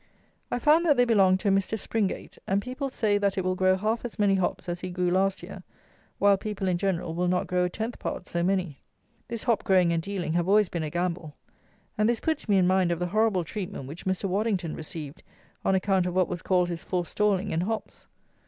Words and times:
I 0.49 0.57
found 0.57 0.83
that 0.87 0.97
they 0.97 1.05
belonged 1.05 1.41
to 1.41 1.49
a 1.49 1.51
Mr. 1.51 1.77
Springate, 1.77 2.39
and 2.47 2.59
people 2.59 2.89
say 2.89 3.19
that 3.19 3.37
it 3.37 3.43
will 3.43 3.53
grow 3.53 3.75
half 3.77 4.03
as 4.03 4.17
many 4.17 4.33
hops 4.33 4.67
as 4.67 4.79
he 4.79 4.89
grew 4.89 5.11
last 5.11 5.43
year, 5.43 5.61
while 6.17 6.37
people 6.39 6.67
in 6.67 6.79
general 6.79 7.13
will 7.13 7.27
not 7.27 7.45
grow 7.45 7.65
a 7.65 7.69
tenth 7.69 7.99
part 7.99 8.25
so 8.25 8.41
many. 8.41 8.79
This 9.27 9.43
hop 9.43 9.63
growing 9.63 9.93
and 9.93 10.01
dealing 10.01 10.33
have 10.33 10.49
always 10.49 10.69
been 10.69 10.81
a 10.81 10.89
gamble; 10.89 11.35
and 11.99 12.09
this 12.09 12.19
puts 12.19 12.49
me 12.49 12.57
in 12.57 12.65
mind 12.65 12.91
of 12.91 12.97
the 12.97 13.05
horrible 13.05 13.43
treatment 13.43 13.85
which 13.87 14.05
Mr. 14.07 14.23
Waddington 14.23 14.73
received 14.75 15.21
on 15.63 15.75
account 15.75 16.07
of 16.07 16.15
what 16.15 16.27
was 16.27 16.41
called 16.41 16.69
his 16.69 16.83
forestalling 16.83 17.51
in 17.51 17.61
hops! 17.61 18.07